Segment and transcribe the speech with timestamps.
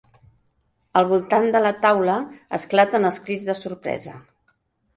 [1.01, 2.17] Al voltant de la taula
[2.61, 4.19] esclaten els crits de sorpresa.